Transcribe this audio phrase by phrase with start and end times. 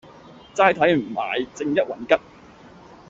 [0.55, 2.19] 齋睇唔買，正一運吉